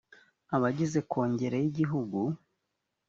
[0.55, 2.19] abagize kongere y igihugu